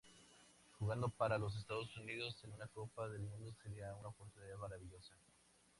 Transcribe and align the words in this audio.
Jugando 0.79 1.09
para 1.09 1.37
los 1.37 1.55
Estados 1.55 1.95
Unidos 1.95 2.35
en 2.43 2.53
una 2.53 2.65
Copa 2.65 3.07
del 3.07 3.21
Mundo 3.21 3.53
sería 3.61 3.93
una 3.93 4.07
oportunidad 4.09 4.57
maravillosa". 4.57 5.13